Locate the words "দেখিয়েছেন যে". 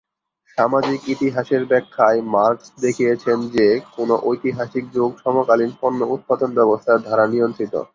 2.81-3.67